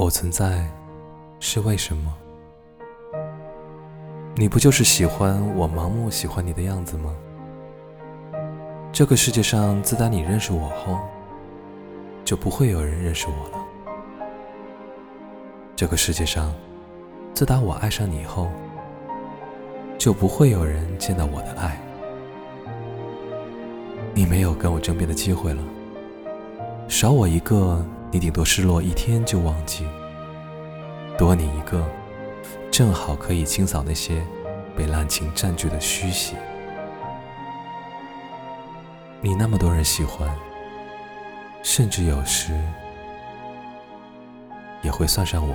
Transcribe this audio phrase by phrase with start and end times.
[0.00, 0.64] 我存在
[1.40, 2.14] 是为什么？
[4.36, 7.12] 你不就是喜欢我盲目喜欢你的样子吗？
[8.92, 11.00] 这个世界上自打你认识我后，
[12.24, 13.64] 就不会有人认识我了。
[15.74, 16.54] 这个世界上，
[17.34, 18.48] 自打我爱上你后，
[19.98, 21.76] 就不会有人见到我的爱。
[24.14, 25.62] 你没有跟我争辩的机会了，
[26.86, 29.84] 少我一个，你顶多失落一天就忘记；
[31.18, 31.86] 多你一个，
[32.70, 34.24] 正好可以清扫那些
[34.74, 36.34] 被滥情占据的虚席。
[39.20, 40.34] 你那么多人喜欢，
[41.62, 42.58] 甚至有时
[44.80, 45.54] 也会算上我。